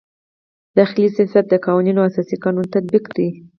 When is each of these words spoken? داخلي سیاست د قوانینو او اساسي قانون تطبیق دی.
داخلي 0.77 1.07
سیاست 1.15 1.45
د 1.49 1.53
قوانینو 1.65 1.99
او 2.01 2.07
اساسي 2.09 2.35
قانون 2.43 2.65
تطبیق 2.75 3.05
دی. 3.15 3.29